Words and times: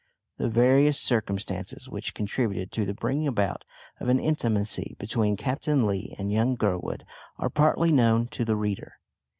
The 0.39 0.49
various 0.49 0.99
circumstances 0.99 1.87
which 1.87 2.15
contributed 2.15 2.71
to 2.71 2.85
the 2.85 2.93
bringing 2.95 3.27
about 3.27 3.63
of 3.99 4.09
an 4.09 4.17
intimacy 4.19 4.95
between 4.97 5.37
Captain 5.37 5.85
Lee 5.85 6.15
and 6.17 6.31
young 6.31 6.55
Gurwood 6.57 7.03
are 7.37 7.51
partly 7.51 7.91
known 7.91 8.25
to 8.29 8.43
the 8.43 8.55
reader. 8.55 8.93